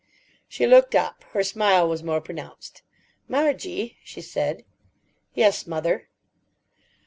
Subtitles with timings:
[0.47, 1.23] She looked up.
[1.25, 2.81] Her smile was more pronounced.
[3.27, 4.65] "Margie," she said.
[5.35, 6.09] "Yes, mother?"